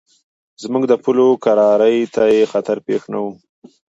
[0.63, 3.29] زموږ د پولو کرارۍ ته یې خطر پېښ نه کړ.